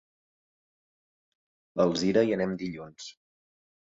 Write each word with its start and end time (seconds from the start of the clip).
A 1.79 1.85
Alzira 1.85 2.23
hi 2.29 2.35
anem 2.37 2.57
dilluns. 2.63 3.13